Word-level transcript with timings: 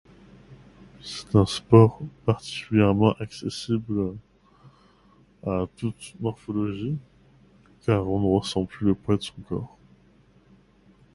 C'est 1.03 1.35
un 1.35 1.45
sport 1.45 1.99
particulièrement 2.25 3.11
accessible 3.19 4.15
à 5.45 5.67
toute 5.77 6.15
morphologie 6.19 6.97
car 7.85 8.09
on 8.09 8.19
ne 8.19 8.39
ressent 8.39 8.65
plus 8.65 8.87
le 8.87 8.95
poids 8.95 9.17
de 9.17 9.21
son 9.21 9.39
corps 9.47 9.77